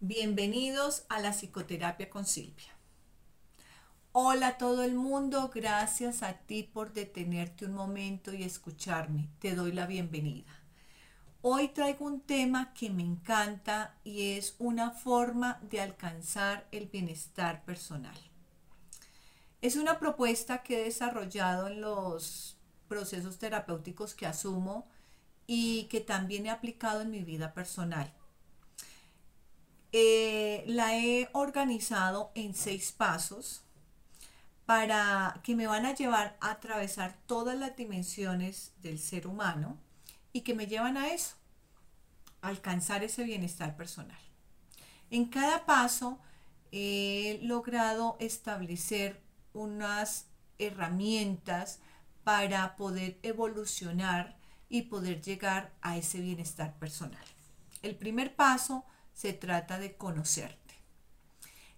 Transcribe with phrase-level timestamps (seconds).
[0.00, 2.72] Bienvenidos a la psicoterapia con Silvia.
[4.12, 9.28] Hola a todo el mundo, gracias a ti por detenerte un momento y escucharme.
[9.40, 10.62] Te doy la bienvenida.
[11.42, 17.64] Hoy traigo un tema que me encanta y es una forma de alcanzar el bienestar
[17.64, 18.16] personal.
[19.62, 22.56] Es una propuesta que he desarrollado en los
[22.86, 24.86] procesos terapéuticos que asumo
[25.48, 28.14] y que también he aplicado en mi vida personal.
[29.92, 33.62] Eh, la he organizado en seis pasos
[34.66, 39.78] para que me van a llevar a atravesar todas las dimensiones del ser humano
[40.32, 41.36] y que me llevan a eso,
[42.42, 44.18] a alcanzar ese bienestar personal.
[45.10, 46.18] En cada paso
[46.70, 49.22] he logrado establecer
[49.54, 50.26] unas
[50.58, 51.80] herramientas
[52.24, 54.36] para poder evolucionar
[54.68, 57.24] y poder llegar a ese bienestar personal.
[57.80, 58.84] El primer paso
[59.18, 60.76] se trata de conocerte.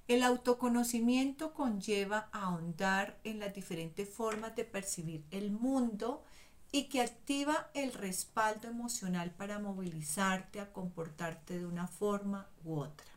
[0.08, 6.22] El autoconocimiento conlleva ahondar en las diferentes formas de percibir el mundo
[6.70, 13.10] y que activa el respaldo emocional para movilizarte a comportarte de una forma u otra.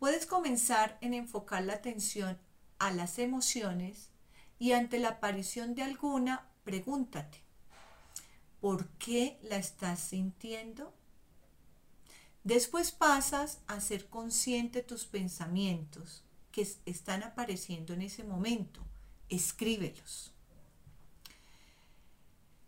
[0.00, 2.36] Puedes comenzar en enfocar la atención
[2.80, 4.10] a las emociones
[4.58, 7.38] y ante la aparición de alguna, pregúntate,
[8.60, 10.95] ¿por qué la estás sintiendo?
[12.46, 16.22] Después pasas a ser consciente de tus pensamientos
[16.52, 18.86] que están apareciendo en ese momento.
[19.28, 20.32] Escríbelos.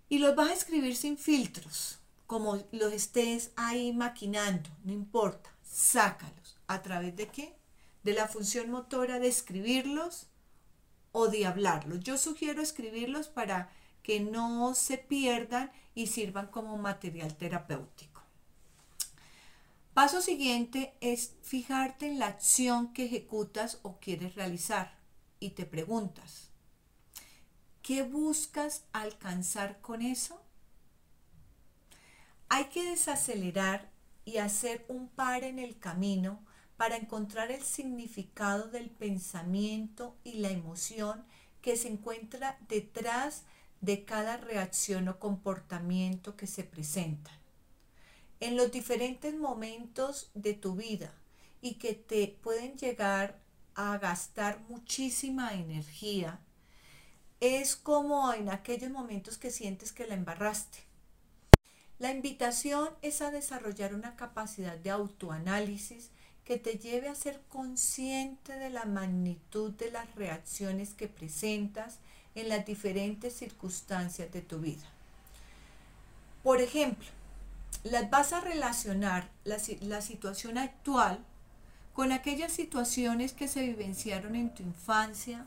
[0.09, 6.59] Y los vas a escribir sin filtros, como los estés ahí maquinando, no importa, sácalos.
[6.67, 7.55] ¿A través de qué?
[8.03, 10.27] De la función motora de escribirlos
[11.13, 12.01] o de hablarlos.
[12.01, 13.71] Yo sugiero escribirlos para
[14.03, 18.18] que no se pierdan y sirvan como material terapéutico.
[19.99, 24.97] Paso siguiente es fijarte en la acción que ejecutas o quieres realizar
[25.41, 26.51] y te preguntas,
[27.83, 30.41] ¿qué buscas alcanzar con eso?
[32.49, 33.91] Hay que desacelerar
[34.25, 40.51] y hacer un par en el camino para encontrar el significado del pensamiento y la
[40.51, 41.25] emoción
[41.61, 43.43] que se encuentra detrás
[43.81, 47.38] de cada reacción o comportamiento que se presenta
[48.41, 51.13] en los diferentes momentos de tu vida
[51.61, 53.39] y que te pueden llegar
[53.75, 56.41] a gastar muchísima energía,
[57.41, 60.79] es como en aquellos momentos que sientes que la embarraste.
[61.99, 66.11] La invitación es a desarrollar una capacidad de autoanálisis
[66.45, 71.99] que te lleve a ser consciente de la magnitud de las reacciones que presentas
[72.35, 74.87] en las diferentes circunstancias de tu vida.
[76.43, 77.07] Por ejemplo,
[77.85, 81.25] las vas a relacionar la, la situación actual
[81.93, 85.47] con aquellas situaciones que se vivenciaron en tu infancia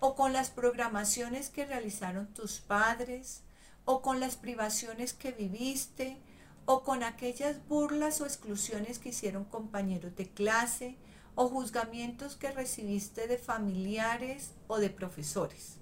[0.00, 3.42] o con las programaciones que realizaron tus padres
[3.84, 6.18] o con las privaciones que viviste
[6.66, 10.96] o con aquellas burlas o exclusiones que hicieron compañeros de clase
[11.34, 15.76] o juzgamientos que recibiste de familiares o de profesores.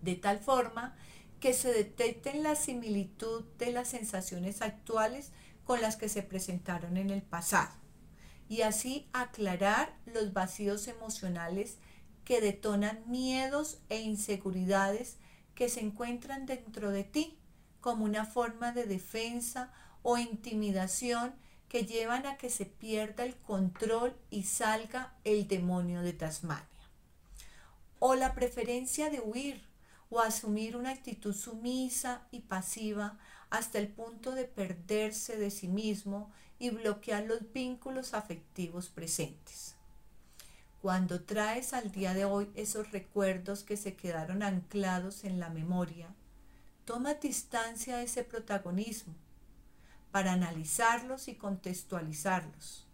[0.00, 0.94] De tal forma
[1.40, 5.32] que se detecten la similitud de las sensaciones actuales
[5.64, 7.74] con las que se presentaron en el pasado
[8.48, 11.76] y así aclarar los vacíos emocionales
[12.24, 15.16] que detonan miedos e inseguridades
[15.54, 17.38] que se encuentran dentro de ti
[17.80, 19.72] como una forma de defensa
[20.02, 21.34] o intimidación
[21.68, 26.66] que llevan a que se pierda el control y salga el demonio de Tasmania.
[27.98, 29.67] O la preferencia de huir
[30.10, 33.18] o asumir una actitud sumisa y pasiva
[33.50, 39.74] hasta el punto de perderse de sí mismo y bloquear los vínculos afectivos presentes.
[40.80, 46.08] Cuando traes al día de hoy esos recuerdos que se quedaron anclados en la memoria,
[46.84, 49.14] toma distancia de ese protagonismo
[50.10, 52.86] para analizarlos y contextualizarlos,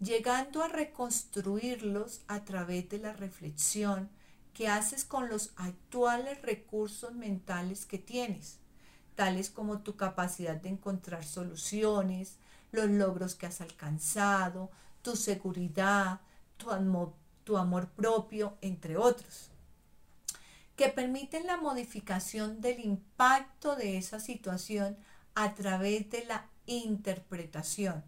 [0.00, 4.10] llegando a reconstruirlos a través de la reflexión
[4.54, 8.58] ¿Qué haces con los actuales recursos mentales que tienes,
[9.16, 12.36] tales como tu capacidad de encontrar soluciones,
[12.70, 14.70] los logros que has alcanzado,
[15.02, 16.20] tu seguridad,
[16.56, 17.12] tu amor,
[17.42, 19.50] tu amor propio, entre otros,
[20.76, 24.96] que permiten la modificación del impacto de esa situación
[25.34, 28.04] a través de la interpretación,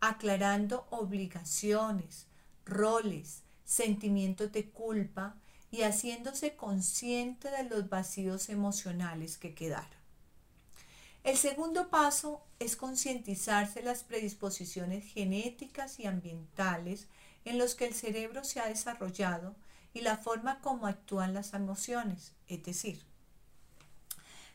[0.00, 2.26] aclarando obligaciones,
[2.64, 5.36] roles, sentimientos de culpa,
[5.72, 10.00] y haciéndose consciente de los vacíos emocionales que quedaron.
[11.24, 17.08] El segundo paso es concientizarse las predisposiciones genéticas y ambientales
[17.44, 19.56] en los que el cerebro se ha desarrollado
[19.94, 23.04] y la forma como actúan las emociones, es decir,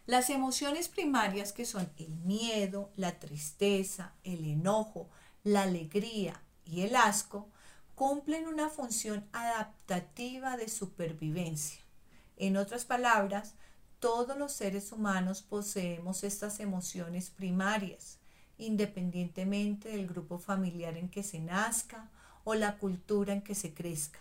[0.06, 5.10] las emociones primarias que son el miedo, la tristeza, el enojo,
[5.44, 7.50] la alegría y el asco
[7.98, 11.82] cumplen una función adaptativa de supervivencia.
[12.36, 13.56] En otras palabras,
[13.98, 18.20] todos los seres humanos poseemos estas emociones primarias,
[18.60, 22.12] independientemente del grupo familiar en que se nazca
[22.44, 24.20] o la cultura en que se crezca,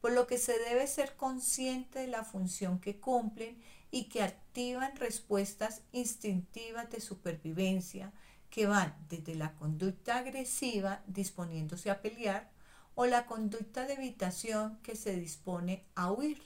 [0.00, 3.62] por lo que se debe ser consciente de la función que cumplen
[3.92, 8.12] y que activan respuestas instintivas de supervivencia
[8.50, 12.53] que van desde la conducta agresiva disponiéndose a pelear
[12.94, 16.42] o la conducta de evitación que se dispone a huir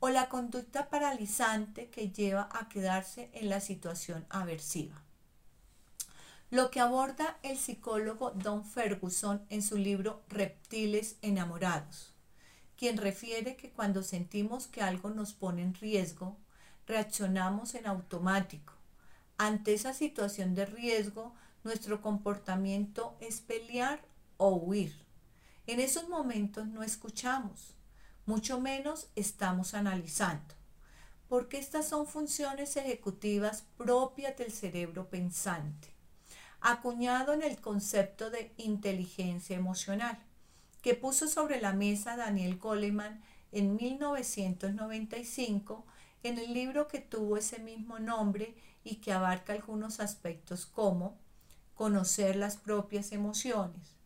[0.00, 5.02] o la conducta paralizante que lleva a quedarse en la situación aversiva.
[6.50, 12.14] Lo que aborda el psicólogo Don Ferguson en su libro Reptiles enamorados,
[12.76, 16.36] quien refiere que cuando sentimos que algo nos pone en riesgo,
[16.86, 18.72] reaccionamos en automático.
[19.36, 21.34] Ante esa situación de riesgo,
[21.64, 24.00] nuestro comportamiento es pelear
[24.36, 25.07] o huir.
[25.68, 27.74] En esos momentos no escuchamos,
[28.24, 30.54] mucho menos estamos analizando,
[31.28, 35.88] porque estas son funciones ejecutivas propias del cerebro pensante,
[36.62, 40.18] acuñado en el concepto de inteligencia emocional,
[40.80, 43.22] que puso sobre la mesa Daniel Goleman
[43.52, 45.84] en 1995
[46.22, 48.54] en el libro que tuvo ese mismo nombre
[48.84, 51.18] y que abarca algunos aspectos como
[51.74, 53.97] conocer las propias emociones,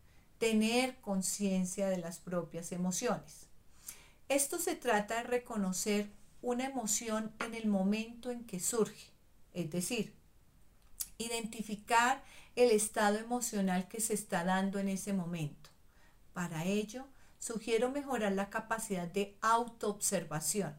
[0.43, 3.47] tener conciencia de las propias emociones.
[4.27, 6.09] Esto se trata de reconocer
[6.41, 9.07] una emoción en el momento en que surge,
[9.53, 10.13] es decir,
[11.17, 12.21] identificar
[12.57, 15.69] el estado emocional que se está dando en ese momento.
[16.33, 17.05] Para ello,
[17.39, 20.75] sugiero mejorar la capacidad de autoobservación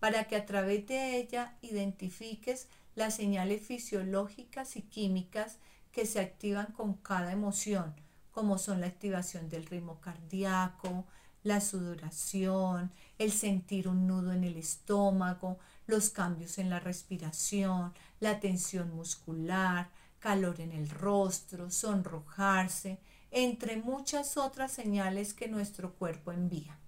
[0.00, 5.58] para que a través de ella identifiques las señales fisiológicas y químicas
[5.92, 7.94] que se activan con cada emoción,
[8.32, 11.04] como son la activación del ritmo cardíaco,
[11.44, 18.40] la sudoración, el sentir un nudo en el estómago, los cambios en la respiración, la
[18.40, 22.98] tensión muscular, calor en el rostro, sonrojarse,
[23.30, 26.78] entre muchas otras señales que nuestro cuerpo envía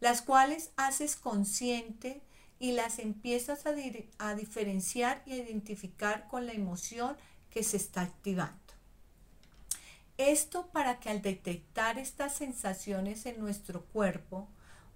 [0.00, 2.22] las cuales haces consciente
[2.58, 7.16] y las empiezas a, diferenciar y a identificar con la emoción
[7.50, 8.65] que se está activando.
[10.18, 14.48] Esto para que al detectar estas sensaciones en nuestro cuerpo,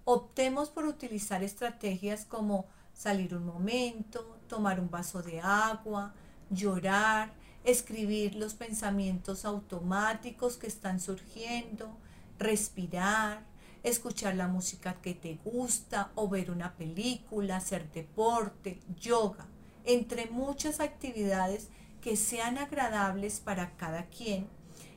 [0.03, 6.15] optemos por utilizar estrategias como salir un momento, tomar un vaso de agua,
[6.49, 7.33] llorar,
[7.63, 11.95] escribir los pensamientos automáticos que están surgiendo,
[12.39, 13.43] respirar,
[13.83, 19.45] escuchar la música que te gusta o ver una película, hacer deporte, yoga,
[19.85, 21.69] entre muchas actividades
[22.01, 24.47] que sean agradables para cada quien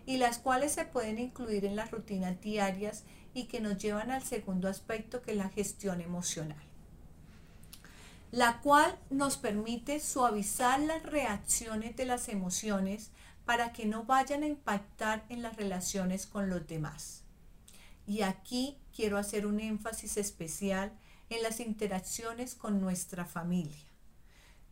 [0.07, 4.23] y las cuales se pueden incluir en las rutinas diarias y que nos llevan al
[4.23, 6.63] segundo aspecto que es la gestión emocional,
[8.31, 13.11] la cual nos permite suavizar las reacciones de las emociones
[13.45, 17.23] para que no vayan a impactar en las relaciones con los demás.
[18.07, 20.93] Y aquí quiero hacer un énfasis especial
[21.31, 23.94] en las interacciones con nuestra familia.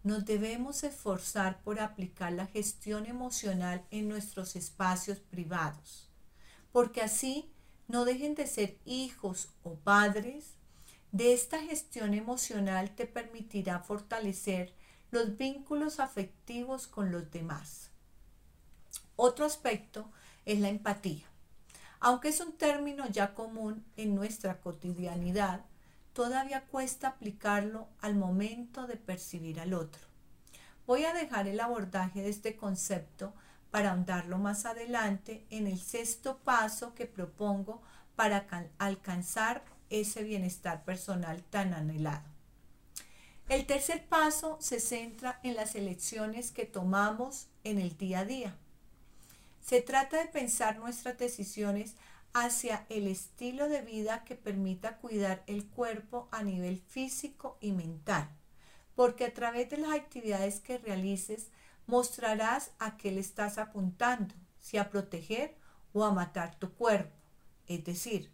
[0.05, 6.11] Nos debemos esforzar por aplicar la gestión emocional en nuestros espacios privados,
[6.73, 7.53] porque así
[7.87, 10.55] no dejen de ser hijos o padres.
[11.13, 14.75] De esta gestión emocional te permitirá fortalecer
[15.13, 17.91] los vínculos afectivos con los demás.
[19.15, 20.11] Otro aspecto
[20.47, 21.27] es la empatía.
[22.01, 25.65] Aunque es un término ya común en nuestra cotidianidad,
[26.13, 30.03] todavía cuesta aplicarlo al momento de percibir al otro.
[30.87, 33.33] Voy a dejar el abordaje de este concepto
[33.71, 37.83] para ahondarlo más adelante en el sexto paso que propongo
[38.17, 38.47] para
[38.79, 42.25] alcanzar ese bienestar personal tan anhelado.
[43.49, 48.57] El tercer paso se centra en las elecciones que tomamos en el día a día.
[49.65, 51.95] Se trata de pensar nuestras decisiones
[52.35, 58.29] hacia el estilo de vida que permita cuidar el cuerpo a nivel físico y mental,
[58.95, 61.49] porque a través de las actividades que realices
[61.87, 65.57] mostrarás a qué le estás apuntando, si a proteger
[65.93, 67.15] o a matar tu cuerpo.
[67.67, 68.31] Es decir,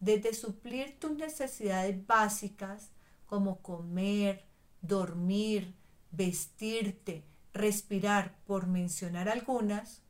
[0.00, 2.90] desde suplir tus necesidades básicas
[3.26, 4.44] como comer,
[4.82, 5.74] dormir,
[6.10, 10.02] vestirte, respirar, por mencionar algunas,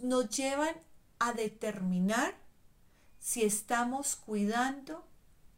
[0.00, 0.74] nos llevan
[1.18, 2.34] a determinar
[3.18, 5.04] si estamos cuidando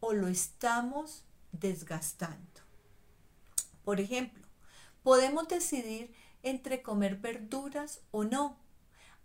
[0.01, 2.61] o lo estamos desgastando.
[3.85, 4.47] Por ejemplo,
[5.03, 8.57] podemos decidir entre comer verduras o no,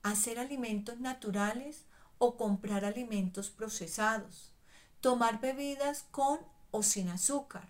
[0.03, 1.85] hacer alimentos naturales
[2.17, 4.51] o comprar alimentos procesados,
[5.01, 6.39] tomar bebidas con
[6.71, 7.69] o sin azúcar,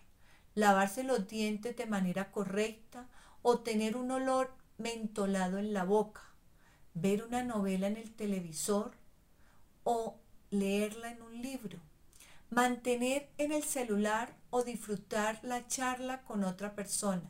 [0.55, 3.07] lavarse los dientes de manera correcta
[3.41, 6.22] o tener un olor mentolado en la boca,
[6.96, 8.98] ver una novela en el televisor
[9.84, 10.18] o
[10.50, 11.78] leerla en un libro,
[12.50, 17.30] mantener en el celular o disfrutar la charla con otra persona,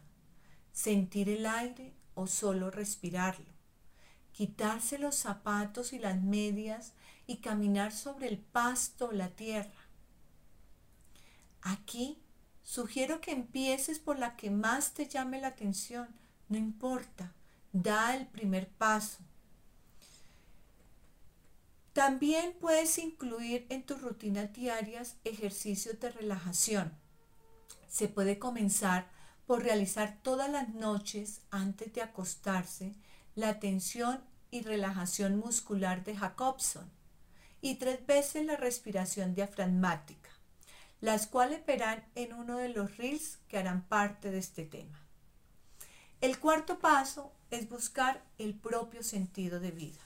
[0.71, 3.51] sentir el aire o solo respirarlo,
[4.31, 6.93] quitarse los zapatos y las medias
[7.27, 9.89] y caminar sobre el pasto o la tierra.
[11.61, 12.21] Aquí
[12.65, 16.07] Sugiero que empieces por la que más te llame la atención.
[16.49, 17.31] No importa,
[17.71, 19.19] da el primer paso.
[21.95, 26.91] También puedes incluir en tus rutinas diarias ejercicios de relajación.
[27.87, 29.09] Se puede comenzar
[29.47, 32.93] por realizar todas las noches antes de acostarse
[33.33, 34.19] la tensión
[34.51, 36.91] y relajación muscular de Jacobson
[37.61, 40.29] y tres veces la respiración diafragmática
[40.99, 44.99] las cuales verán en uno de los reels que harán parte de este tema.
[46.19, 50.04] El cuarto paso es buscar el propio sentido de vida.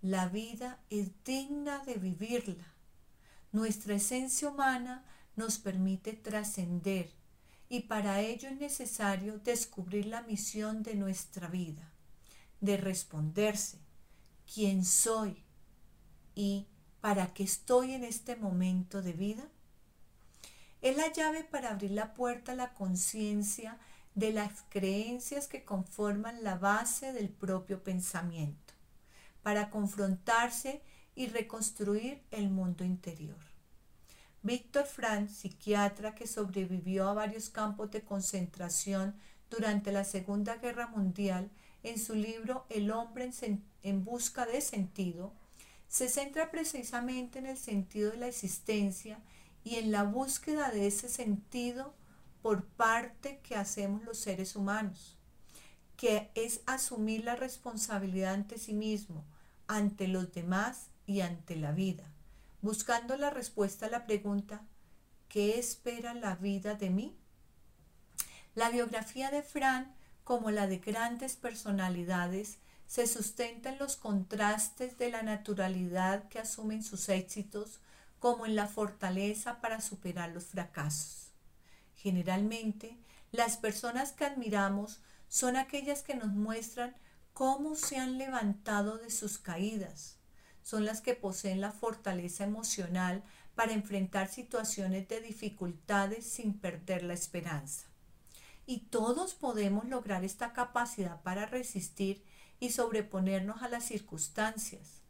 [0.00, 2.74] La vida es digna de vivirla.
[3.50, 7.10] Nuestra esencia humana nos permite trascender
[7.68, 11.92] y para ello es necesario descubrir la misión de nuestra vida,
[12.60, 13.78] de responderse
[14.52, 15.44] quién soy
[16.34, 16.66] y
[17.00, 19.48] para qué estoy en este momento de vida.
[20.80, 23.78] Es la llave para abrir la puerta a la conciencia
[24.14, 28.67] de las creencias que conforman la base del propio pensamiento,
[29.48, 30.82] para confrontarse
[31.14, 33.38] y reconstruir el mundo interior.
[34.42, 39.14] Víctor Frank, psiquiatra que sobrevivió a varios campos de concentración
[39.48, 41.50] durante la Segunda Guerra Mundial,
[41.82, 43.30] en su libro El hombre
[43.82, 45.32] en, busca de sentido,
[45.88, 49.18] se centra precisamente en el sentido de la existencia
[49.64, 51.94] y en la búsqueda de ese sentido
[52.42, 55.16] por parte que hacemos los seres humanos,
[55.96, 59.24] que es asumir la responsabilidad ante sí mismo,
[59.68, 62.04] ante los demás y ante la vida,
[62.62, 64.62] buscando la respuesta a la pregunta,
[65.28, 67.16] ¿qué espera la vida de mí?
[68.54, 69.94] La biografía de Fran,
[70.24, 76.82] como la de grandes personalidades, se sustenta en los contrastes de la naturalidad que asumen
[76.82, 77.80] sus éxitos
[78.18, 81.32] como en la fortaleza para superar los fracasos.
[81.94, 82.96] Generalmente,
[83.30, 86.96] las personas que admiramos son aquellas que nos muestran
[87.38, 90.16] cómo se han levantado de sus caídas.
[90.64, 93.22] Son las que poseen la fortaleza emocional
[93.54, 97.86] para enfrentar situaciones de dificultades sin perder la esperanza.
[98.66, 102.24] Y todos podemos lograr esta capacidad para resistir
[102.58, 105.02] y sobreponernos a las circunstancias,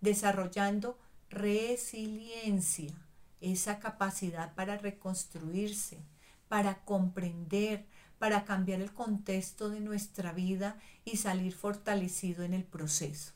[0.00, 0.96] desarrollando
[1.28, 2.94] resiliencia,
[3.40, 5.98] esa capacidad para reconstruirse,
[6.46, 7.84] para comprender,
[8.18, 13.32] para cambiar el contexto de nuestra vida y salir fortalecido en el proceso.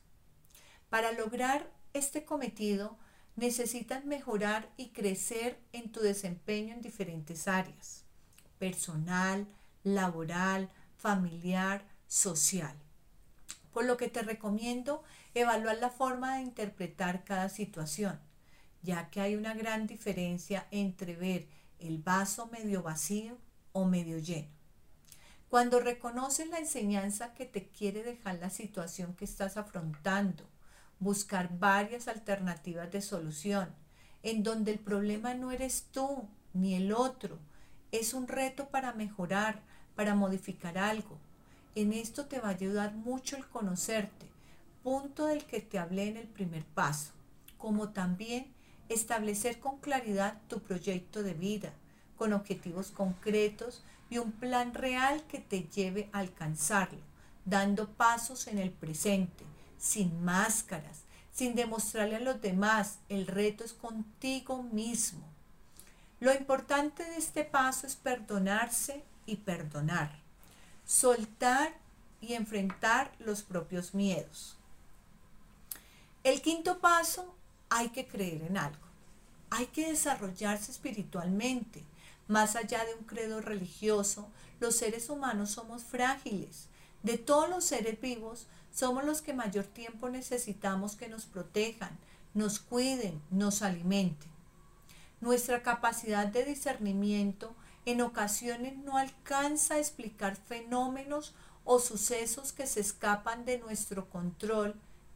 [0.89, 2.97] Para lograr este cometido,
[3.37, 8.05] necesitas mejorar y crecer en tu desempeño en diferentes áreas,
[8.59, 9.47] personal,
[9.85, 12.75] laboral, familiar, social.
[13.73, 15.05] Por lo que te recomiendo
[15.35, 18.19] evaluar la forma de interpretar cada situación,
[18.83, 21.47] ya que hay una gran diferencia entre ver
[21.79, 23.39] el vaso medio vacío
[23.73, 24.58] o medio lleno.
[25.49, 30.45] Cuando reconoces la enseñanza que te quiere dejar la situación que estás afrontando,
[31.01, 33.75] buscar varias alternativas de solución,
[34.23, 37.39] en donde el problema no eres tú ni el otro,
[37.93, 39.63] es un reto para mejorar,
[39.97, 41.17] para modificar algo.
[41.75, 44.27] En esto te va a ayudar mucho el conocerte,
[44.83, 47.13] punto del que te hablé en el primer paso,
[47.57, 48.53] como también
[48.91, 51.73] establecer con claridad tu proyecto de vida,
[52.19, 56.99] con objetivos concretos y un plan real que te lleve a alcanzarlo,
[57.45, 59.45] dando pasos en el presente,
[59.79, 65.25] sin máscaras, sin demostrarle a los demás, el reto es contigo mismo.
[66.21, 70.19] Lo importante de este paso es perdonarse y perdonar,
[70.85, 71.73] soltar
[72.21, 74.57] y enfrentar los propios miedos.
[76.25, 77.33] El quinto paso,
[77.71, 78.89] hay que creer en algo.
[79.51, 81.85] Hay que desarrollarse espiritualmente
[82.29, 84.29] Más allá de un credo religioso,
[84.61, 86.69] los seres humanos somos frágiles.
[87.03, 91.97] De todos los seres vivos, somos los que mayor tiempo necesitamos que nos protejan,
[92.35, 94.31] nos cuiden, nos alimenten.
[95.21, 97.55] Nuestra capacidad de discernimiento
[97.87, 104.75] en ocasiones no alcanza a explicar fenómenos o sucesos que se escapan de nuestro control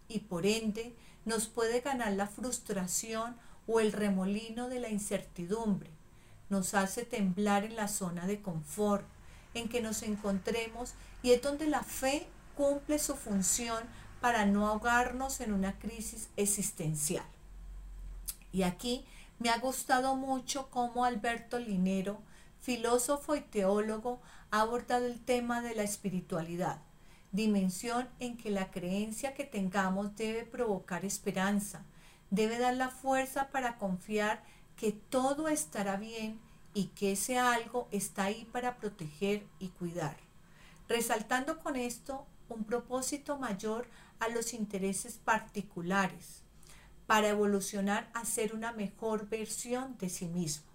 [0.09, 5.91] y por ende nos puede ganar la frustración o el remolino de la incertidumbre.
[6.53, 9.07] Nos hace temblar en la zona de confort
[9.55, 10.93] en que nos encontremos
[11.23, 12.27] y es donde la fe
[12.59, 13.83] cumple su función
[14.21, 17.25] para no ahogarnos en una crisis existencial.
[18.53, 19.07] Y aquí
[19.39, 22.21] me ha gustado mucho cómo Alberto Linero,
[22.61, 26.83] filósofo y teólogo, ha abordado el tema de la espiritualidad,
[27.31, 31.83] dimensión en que la creencia que tengamos debe provocar esperanza,
[32.29, 34.43] debe dar la fuerza para confiar
[34.83, 36.41] que todo estará bien
[36.75, 40.17] y que ese algo está ahí para proteger y cuidar.
[40.89, 43.87] Resaltando con esto un propósito mayor
[44.19, 46.43] a los intereses particulares,
[47.07, 50.67] para evolucionar a ser una mejor versión de sí mismo,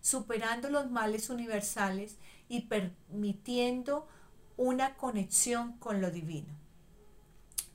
[0.00, 2.16] superando los males universales
[2.48, 4.08] y permitiendo
[4.56, 6.54] una conexión con lo divino.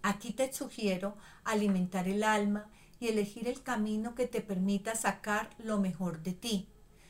[0.02, 5.80] Aquí te sugiero alimentar el alma y elegir el camino que te permita sacar lo
[5.80, 6.68] mejor de ti,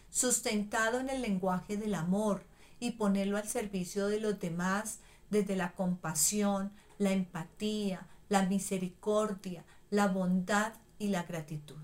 [0.10, 2.46] sustentado en el lenguaje del amor
[2.79, 10.08] y ponerlo al servicio de los demás desde la compasión, la empatía, la misericordia, la
[10.08, 11.77] bondad y la gratitud.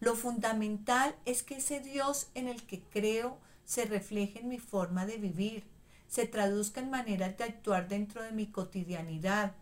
[0.00, 5.04] Lo fundamental es que ese Dios en el que creo se refleje en mi forma
[5.04, 5.64] de vivir,
[6.08, 9.54] se traduzca en maneras de actuar dentro de mi cotidianidad,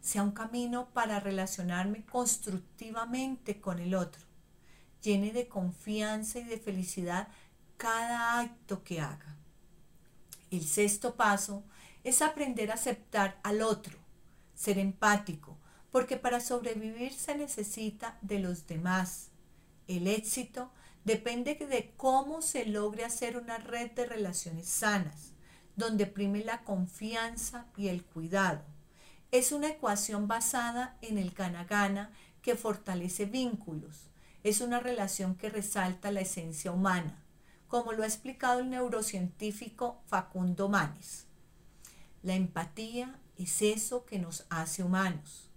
[0.00, 4.22] sea un camino para relacionarme constructivamente con el otro,
[5.02, 7.28] llene de confianza y de felicidad
[7.76, 9.36] cada acto que haga.
[10.50, 11.62] El sexto paso
[12.04, 13.98] es aprender a aceptar al otro,
[14.54, 15.58] ser empático,
[15.90, 19.28] porque para sobrevivir se necesita de los demás.
[19.86, 20.70] El éxito
[21.04, 25.32] depende de cómo se logre hacer una red de relaciones sanas,
[25.76, 28.62] donde prime la confianza y el cuidado.
[29.30, 32.10] Es una ecuación basada en el gana-gana
[32.40, 34.08] que fortalece vínculos.
[34.42, 37.22] Es una relación que resalta la esencia humana,
[37.66, 41.26] como lo ha explicado el neurocientífico Facundo Manes.
[42.22, 45.50] La empatía es eso que nos hace humanos.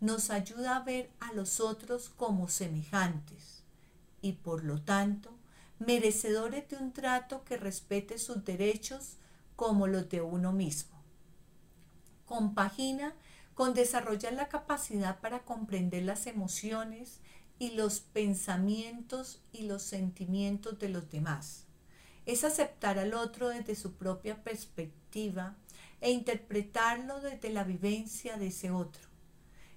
[0.00, 3.64] Nos ayuda a ver a los otros como semejantes
[4.22, 5.36] y por lo tanto
[5.80, 9.16] merecedores de un trato que respete sus derechos
[9.56, 10.95] como los de uno mismo.
[12.26, 13.14] Compagina
[13.54, 17.20] con desarrollar la capacidad para comprender las emociones
[17.58, 21.64] y los pensamientos y los sentimientos de los demás.
[22.26, 25.56] Es aceptar al otro desde su propia perspectiva
[26.00, 29.02] e interpretarlo desde la vivencia de ese otro,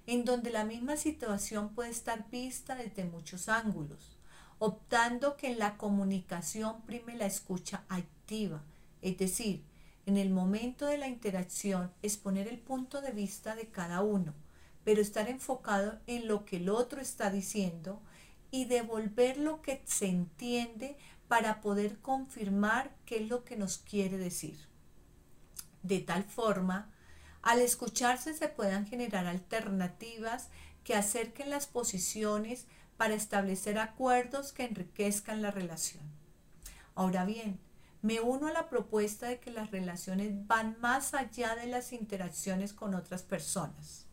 [0.06, 4.18] en donde la misma situación puede estar vista desde muchos ángulos,
[4.58, 8.62] optando que en la comunicación prime la escucha activa,
[9.00, 9.64] es decir,
[10.10, 14.34] en el momento de la interacción exponer el punto de vista de cada uno,
[14.84, 18.00] pero estar enfocado en lo que el otro está diciendo
[18.50, 20.96] y devolver lo que se entiende
[21.28, 24.70] para poder confirmar qué es lo que nos quiere decir
[25.82, 26.90] de tal forma,
[27.42, 30.48] al escucharse se puedan generar alternativas
[30.84, 36.02] que acerquen las posiciones para establecer acuerdos que enriquezcan la relación.
[36.94, 37.58] Ahora bien,
[38.02, 42.72] me uno a la propuesta de que las relaciones van más allá de las interacciones
[42.72, 44.06] con otras personas.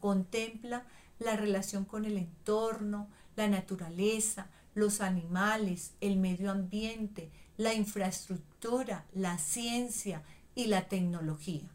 [0.00, 0.86] Contempla
[1.18, 9.38] la relación con el entorno, la naturaleza, los animales, el medio ambiente, la infraestructura, la
[9.38, 10.22] ciencia,
[10.54, 11.68] y la tecnología.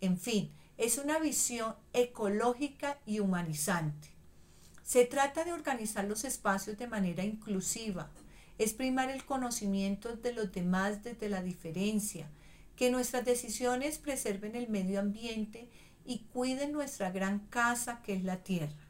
[0.00, 4.08] En fin, es una visión ecológica y humanizante.
[4.82, 8.10] Se trata de organizar los espacios de manera inclusiva,
[8.58, 12.28] es primar el conocimiento de los demás desde la diferencia,
[12.74, 15.68] que nuestras decisiones preserven el medio ambiente
[16.04, 18.88] y cuiden nuestra gran casa que es la tierra,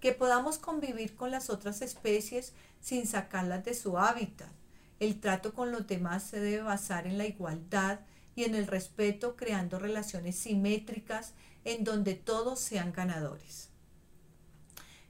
[0.00, 4.50] que podamos convivir con las otras especies sin sacarlas de su hábitat.
[4.98, 8.00] El trato con los demás se debe basar en la igualdad
[8.34, 13.71] y en el respeto creando relaciones simétricas en donde todos sean ganadores.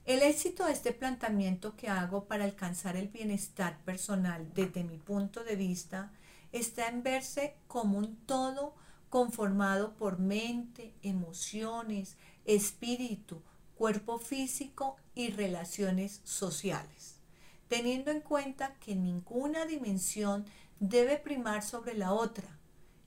[0.05, 5.45] El éxito de este planteamiento que hago para alcanzar el bienestar personal desde mi punto
[5.45, 6.11] de vista
[6.51, 8.75] está en verse como un todo
[9.09, 13.41] conformado por mente, emociones, espíritu,
[13.75, 17.21] cuerpo físico y relaciones sociales.
[17.69, 20.45] teniendo en cuenta que ninguna dimensión
[20.79, 22.59] debe primar sobre la otra.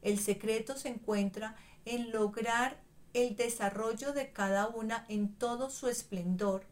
[0.03, 1.55] El secreto se encuentra
[1.85, 2.83] en lograr
[3.13, 6.67] el desarrollo de cada una en todo su esplendor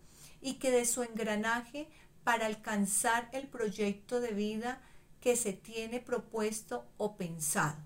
[0.45, 1.89] y que de su engranaje
[2.23, 4.83] para alcanzar el proyecto de vida
[5.23, 7.79] que se tiene propuesto o pensado,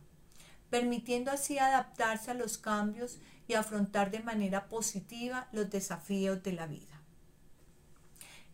[0.68, 6.66] permitiendo así adaptarse a los cambios y afrontar de manera positiva los desafíos de la
[6.66, 7.00] vida.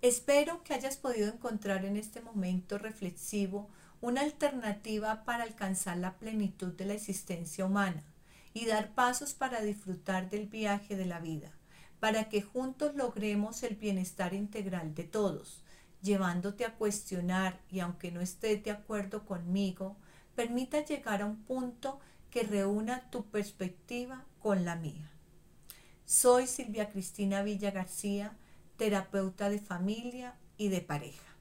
[0.02, 3.70] Espero que hayas podido encontrar en este momento reflexivo
[4.02, 8.04] una alternativa para alcanzar la plenitud de la existencia humana
[8.52, 11.52] y dar pasos para disfrutar del viaje de la vida,
[12.04, 15.62] para que juntos logremos el bienestar integral de todos,
[16.02, 19.96] llevándote a cuestionar y aunque no estés de acuerdo conmigo,
[20.34, 25.10] permita llegar a un punto que reúna tu perspectiva con la mía.
[26.04, 28.36] Soy Silvia Cristina Villa García,
[28.76, 31.33] terapeuta de familia y de pareja.